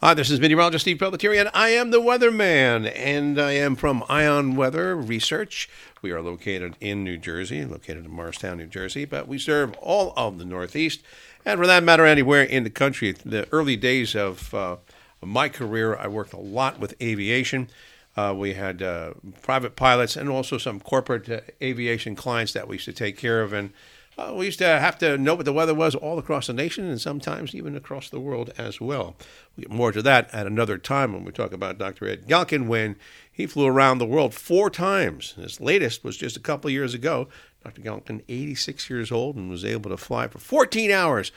Hi, 0.00 0.14
this 0.14 0.30
is 0.30 0.38
meteorologist 0.38 0.84
Steve 0.84 0.98
Pelletieri, 0.98 1.40
and 1.40 1.50
I 1.52 1.70
am 1.70 1.90
the 1.90 2.00
weatherman, 2.00 2.88
and 2.94 3.36
I 3.36 3.50
am 3.54 3.74
from 3.74 4.04
Ion 4.08 4.54
Weather 4.54 4.94
Research. 4.94 5.68
We 6.02 6.12
are 6.12 6.22
located 6.22 6.76
in 6.80 7.02
New 7.02 7.16
Jersey, 7.16 7.64
located 7.64 8.04
in 8.04 8.10
Morristown, 8.12 8.58
New 8.58 8.68
Jersey, 8.68 9.04
but 9.06 9.26
we 9.26 9.40
serve 9.40 9.74
all 9.78 10.12
of 10.16 10.38
the 10.38 10.44
Northeast, 10.44 11.02
and 11.44 11.58
for 11.58 11.66
that 11.66 11.82
matter, 11.82 12.06
anywhere 12.06 12.44
in 12.44 12.62
the 12.62 12.70
country. 12.70 13.10
The 13.10 13.48
early 13.50 13.74
days 13.74 14.14
of 14.14 14.54
uh, 14.54 14.76
my 15.20 15.48
career, 15.48 15.96
I 15.96 16.06
worked 16.06 16.32
a 16.32 16.38
lot 16.38 16.78
with 16.78 16.94
aviation. 17.02 17.68
Uh, 18.16 18.32
we 18.38 18.54
had 18.54 18.80
uh, 18.80 19.14
private 19.42 19.74
pilots 19.74 20.14
and 20.14 20.28
also 20.28 20.58
some 20.58 20.78
corporate 20.78 21.28
uh, 21.28 21.40
aviation 21.60 22.14
clients 22.14 22.52
that 22.52 22.68
we 22.68 22.76
used 22.76 22.84
to 22.84 22.92
take 22.92 23.16
care 23.16 23.42
of, 23.42 23.52
and 23.52 23.72
uh, 24.18 24.32
we 24.34 24.46
used 24.46 24.58
to 24.58 24.66
have 24.66 24.98
to 24.98 25.16
know 25.16 25.36
what 25.36 25.44
the 25.44 25.52
weather 25.52 25.74
was 25.74 25.94
all 25.94 26.18
across 26.18 26.48
the 26.48 26.52
nation 26.52 26.84
and 26.86 27.00
sometimes 27.00 27.54
even 27.54 27.76
across 27.76 28.10
the 28.10 28.18
world 28.18 28.52
as 28.58 28.80
well. 28.80 29.14
We 29.56 29.62
get 29.62 29.70
more 29.70 29.92
to 29.92 30.02
that 30.02 30.32
at 30.34 30.46
another 30.46 30.76
time 30.76 31.12
when 31.12 31.24
we 31.24 31.30
talk 31.30 31.52
about 31.52 31.78
Dr. 31.78 32.08
Ed 32.08 32.26
Galkin 32.26 32.66
when 32.66 32.96
he 33.30 33.46
flew 33.46 33.66
around 33.66 33.98
the 33.98 34.06
world 34.06 34.34
four 34.34 34.70
times. 34.70 35.32
His 35.32 35.60
latest 35.60 36.02
was 36.02 36.16
just 36.16 36.36
a 36.36 36.40
couple 36.40 36.68
years 36.68 36.94
ago. 36.94 37.28
Dr. 37.62 37.80
Galkin, 37.80 38.22
86 38.28 38.90
years 38.90 39.12
old, 39.12 39.36
and 39.36 39.48
was 39.48 39.64
able 39.64 39.90
to 39.90 39.96
fly 39.96 40.26
for 40.26 40.38
14 40.38 40.90
hours 40.90 41.30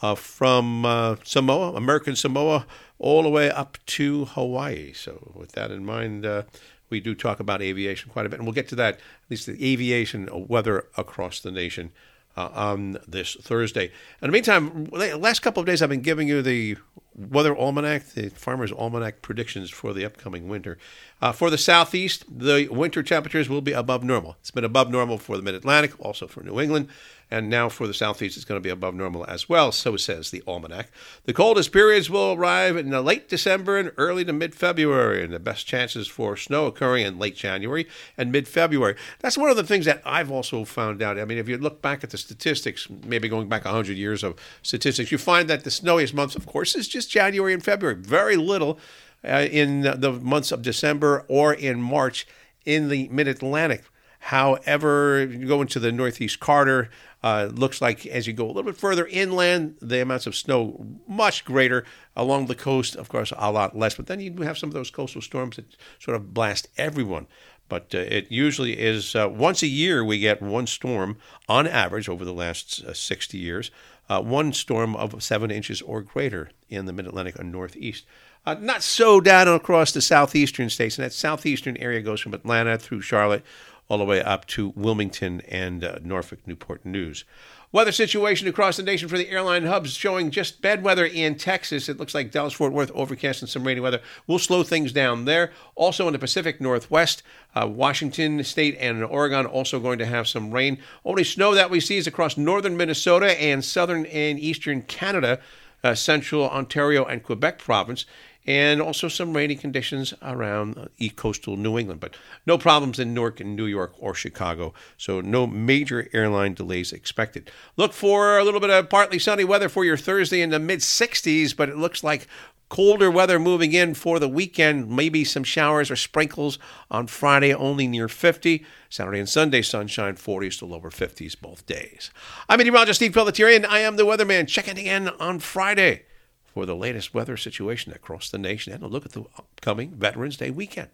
uh, 0.00 0.14
from 0.14 0.84
uh, 0.84 1.16
Samoa, 1.24 1.72
American 1.74 2.14
Samoa, 2.14 2.66
all 3.00 3.24
the 3.24 3.28
way 3.28 3.50
up 3.50 3.78
to 3.86 4.26
Hawaii. 4.26 4.92
So, 4.92 5.32
with 5.34 5.52
that 5.52 5.72
in 5.72 5.84
mind, 5.84 6.24
uh, 6.24 6.44
we 6.88 7.00
do 7.00 7.14
talk 7.14 7.40
about 7.40 7.62
aviation 7.62 8.10
quite 8.10 8.26
a 8.26 8.28
bit, 8.28 8.38
and 8.38 8.46
we'll 8.46 8.54
get 8.54 8.68
to 8.68 8.76
that, 8.76 8.94
at 8.94 9.00
least 9.30 9.46
the 9.46 9.72
aviation 9.72 10.28
weather 10.46 10.86
across 10.96 11.40
the 11.40 11.50
nation 11.50 11.90
uh, 12.38 12.50
on 12.54 12.98
this 13.08 13.34
Thursday. 13.34 13.86
In 14.22 14.28
the 14.28 14.32
meantime, 14.32 14.84
last 14.84 15.40
couple 15.40 15.60
of 15.60 15.66
days 15.66 15.82
I've 15.82 15.88
been 15.88 16.02
giving 16.02 16.28
you 16.28 16.40
the 16.40 16.76
weather 17.16 17.56
almanac, 17.56 18.06
the 18.10 18.28
farmer's 18.28 18.70
almanac 18.70 19.22
predictions 19.22 19.70
for 19.70 19.92
the 19.92 20.04
upcoming 20.04 20.46
winter. 20.48 20.78
Uh, 21.20 21.32
for 21.32 21.50
the 21.50 21.58
southeast, 21.58 22.24
the 22.30 22.68
winter 22.70 23.02
temperatures 23.02 23.48
will 23.48 23.60
be 23.60 23.72
above 23.72 24.04
normal. 24.04 24.36
It's 24.38 24.52
been 24.52 24.64
above 24.64 24.88
normal 24.88 25.18
for 25.18 25.36
the 25.36 25.42
mid 25.42 25.56
Atlantic, 25.56 25.98
also 25.98 26.28
for 26.28 26.44
New 26.44 26.60
England, 26.60 26.88
and 27.30 27.50
now 27.50 27.68
for 27.68 27.86
the 27.86 27.94
southeast, 27.94 28.36
it's 28.36 28.46
going 28.46 28.60
to 28.60 28.66
be 28.66 28.70
above 28.70 28.94
normal 28.94 29.24
as 29.26 29.48
well, 29.48 29.70
so 29.70 29.96
says 29.96 30.30
the 30.30 30.42
almanac. 30.46 30.90
The 31.24 31.34
coldest 31.34 31.72
periods 31.72 32.08
will 32.08 32.32
arrive 32.32 32.76
in 32.76 32.90
late 32.90 33.28
December 33.28 33.76
and 33.76 33.92
early 33.96 34.24
to 34.24 34.32
mid 34.32 34.54
February, 34.54 35.22
and 35.22 35.32
the 35.32 35.38
best 35.38 35.66
chances 35.66 36.08
for 36.08 36.36
snow 36.36 36.66
occurring 36.66 37.04
in 37.04 37.18
late 37.18 37.36
January 37.36 37.86
and 38.16 38.32
mid 38.32 38.48
February. 38.48 38.96
That's 39.20 39.36
one 39.36 39.50
of 39.50 39.56
the 39.56 39.64
things 39.64 39.84
that 39.84 40.02
I've 40.04 40.30
also 40.30 40.64
found 40.64 41.02
out. 41.02 41.18
I 41.18 41.24
mean, 41.24 41.38
if 41.38 41.48
you 41.48 41.58
look 41.58 41.82
back 41.82 42.02
at 42.02 42.10
the 42.10 42.18
statistics, 42.18 42.88
maybe 43.04 43.28
going 43.28 43.48
back 43.48 43.64
100 43.64 43.96
years 43.96 44.24
of 44.24 44.34
statistics, 44.62 45.12
you 45.12 45.18
find 45.18 45.48
that 45.50 45.64
the 45.64 45.70
snowiest 45.70 46.14
months, 46.14 46.34
of 46.34 46.46
course, 46.46 46.74
is 46.74 46.88
just 46.88 47.10
January 47.10 47.52
and 47.52 47.62
February. 47.62 47.96
Very 48.00 48.36
little 48.36 48.78
uh, 49.24 49.46
in 49.50 49.82
the 49.82 50.18
months 50.22 50.52
of 50.52 50.62
December 50.62 51.24
or 51.28 51.52
in 51.52 51.82
March 51.82 52.26
in 52.64 52.88
the 52.88 53.08
mid 53.08 53.28
Atlantic. 53.28 53.84
However, 54.28 55.24
you 55.24 55.46
go 55.46 55.62
into 55.62 55.80
the 55.80 55.90
Northeast 55.90 56.38
Corridor, 56.38 56.90
uh, 57.22 57.48
looks 57.50 57.80
like 57.80 58.04
as 58.04 58.26
you 58.26 58.34
go 58.34 58.44
a 58.44 58.48
little 58.48 58.62
bit 58.62 58.76
further 58.76 59.06
inland, 59.06 59.76
the 59.80 60.02
amounts 60.02 60.26
of 60.26 60.36
snow 60.36 60.86
much 61.06 61.46
greater. 61.46 61.86
Along 62.14 62.44
the 62.44 62.54
coast, 62.54 62.94
of 62.94 63.08
course, 63.08 63.32
a 63.38 63.50
lot 63.50 63.74
less. 63.74 63.94
But 63.94 64.06
then 64.06 64.20
you 64.20 64.34
have 64.42 64.58
some 64.58 64.68
of 64.68 64.74
those 64.74 64.90
coastal 64.90 65.22
storms 65.22 65.56
that 65.56 65.74
sort 65.98 66.14
of 66.14 66.34
blast 66.34 66.68
everyone. 66.76 67.26
But 67.70 67.94
uh, 67.94 68.00
it 68.00 68.30
usually 68.30 68.78
is 68.78 69.16
uh, 69.16 69.30
once 69.30 69.62
a 69.62 69.66
year 69.66 70.04
we 70.04 70.18
get 70.18 70.42
one 70.42 70.66
storm 70.66 71.16
on 71.48 71.66
average 71.66 72.10
over 72.10 72.26
the 72.26 72.34
last 72.34 72.84
uh, 72.84 72.92
60 72.92 73.38
years, 73.38 73.70
uh, 74.10 74.20
one 74.20 74.52
storm 74.52 74.94
of 74.94 75.22
seven 75.22 75.50
inches 75.50 75.80
or 75.80 76.02
greater 76.02 76.50
in 76.68 76.84
the 76.84 76.92
mid 76.92 77.06
Atlantic 77.06 77.38
and 77.38 77.50
Northeast. 77.50 78.04
Uh, 78.44 78.56
not 78.60 78.82
so 78.82 79.22
down 79.22 79.48
across 79.48 79.92
the 79.92 80.02
southeastern 80.02 80.68
states, 80.68 80.98
and 80.98 81.04
that 81.04 81.12
southeastern 81.12 81.78
area 81.78 82.00
goes 82.00 82.20
from 82.20 82.34
Atlanta 82.34 82.76
through 82.78 83.00
Charlotte 83.00 83.44
all 83.88 83.98
the 83.98 84.04
way 84.04 84.22
up 84.22 84.46
to 84.46 84.72
Wilmington 84.76 85.40
and 85.48 85.82
uh, 85.82 85.98
Norfolk 86.02 86.40
Newport 86.46 86.84
News. 86.84 87.24
Weather 87.70 87.92
situation 87.92 88.48
across 88.48 88.78
the 88.78 88.82
nation 88.82 89.10
for 89.10 89.18
the 89.18 89.28
airline 89.28 89.66
hubs 89.66 89.92
showing 89.92 90.30
just 90.30 90.62
bad 90.62 90.82
weather 90.82 91.04
in 91.04 91.34
Texas. 91.34 91.90
It 91.90 91.98
looks 91.98 92.14
like 92.14 92.30
Dallas 92.30 92.54
Fort 92.54 92.72
Worth 92.72 92.90
overcast 92.92 93.42
and 93.42 93.48
some 93.48 93.66
rainy 93.66 93.80
weather 93.80 94.00
will 94.26 94.38
slow 94.38 94.62
things 94.62 94.90
down 94.90 95.26
there. 95.26 95.52
Also 95.74 96.06
in 96.06 96.14
the 96.14 96.18
Pacific 96.18 96.62
Northwest, 96.62 97.22
uh, 97.54 97.66
Washington 97.66 98.42
State 98.42 98.78
and 98.80 99.04
Oregon 99.04 99.44
also 99.44 99.80
going 99.80 99.98
to 99.98 100.06
have 100.06 100.26
some 100.26 100.50
rain. 100.50 100.78
Only 101.04 101.24
snow 101.24 101.54
that 101.54 101.68
we 101.68 101.78
see 101.78 101.98
is 101.98 102.06
across 102.06 102.38
northern 102.38 102.74
Minnesota 102.74 103.38
and 103.38 103.62
southern 103.62 104.06
and 104.06 104.40
eastern 104.40 104.80
Canada, 104.80 105.38
uh, 105.84 105.94
central 105.94 106.48
Ontario 106.48 107.04
and 107.04 107.22
Quebec 107.22 107.58
province 107.58 108.04
and 108.48 108.80
also 108.80 109.08
some 109.08 109.36
rainy 109.36 109.54
conditions 109.54 110.14
around 110.22 110.88
east 110.96 111.16
coastal 111.16 111.58
New 111.58 111.78
England, 111.78 112.00
but 112.00 112.16
no 112.46 112.56
problems 112.56 112.98
in 112.98 113.12
Newark 113.12 113.40
and 113.40 113.54
New 113.54 113.66
York 113.66 113.92
or 113.98 114.14
Chicago. 114.14 114.72
So 114.96 115.20
no 115.20 115.46
major 115.46 116.08
airline 116.14 116.54
delays 116.54 116.90
expected. 116.90 117.50
Look 117.76 117.92
for 117.92 118.38
a 118.38 118.44
little 118.44 118.58
bit 118.58 118.70
of 118.70 118.88
partly 118.88 119.18
sunny 119.18 119.44
weather 119.44 119.68
for 119.68 119.84
your 119.84 119.98
Thursday 119.98 120.40
in 120.40 120.48
the 120.48 120.58
mid 120.58 120.80
60s, 120.80 121.54
but 121.54 121.68
it 121.68 121.76
looks 121.76 122.02
like 122.02 122.26
colder 122.68 123.10
weather 123.10 123.38
moving 123.38 123.72
in 123.72 123.94
for 123.94 124.18
the 124.18 124.28
weekend. 124.28 124.90
Maybe 124.90 125.24
some 125.24 125.44
showers 125.44 125.90
or 125.90 125.96
sprinkles 125.96 126.58
on 126.90 127.06
Friday, 127.06 127.54
only 127.54 127.86
near 127.86 128.08
50. 128.08 128.64
Saturday 128.90 129.18
and 129.18 129.28
Sunday, 129.28 129.62
sunshine 129.62 130.14
40s 130.14 130.58
to 130.58 130.66
lower 130.66 130.90
50s 130.90 131.38
both 131.40 131.66
days. 131.66 132.10
I'm 132.48 132.58
meteorologist 132.58 132.98
Steve 132.98 133.12
Pelletieri, 133.12 133.56
and 133.56 133.66
I 133.66 133.80
am 133.80 133.96
the 133.96 134.06
weatherman. 134.06 134.48
Check 134.48 134.68
in 134.68 135.08
on 135.08 135.38
Friday 135.38 136.04
for 136.44 136.66
the 136.66 136.76
latest 136.76 137.14
weather 137.14 137.36
situation 137.36 137.92
across 137.92 138.30
the 138.30 138.38
nation 138.38 138.72
and 138.72 138.82
a 138.82 138.88
look 138.88 139.04
at 139.04 139.12
the 139.12 139.24
upcoming 139.38 139.94
Veterans 139.94 140.36
Day 140.36 140.50
weekend. 140.50 140.88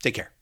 Take 0.00 0.14
care. 0.14 0.32